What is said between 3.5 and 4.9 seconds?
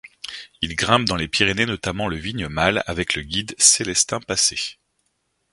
Célestin Passet.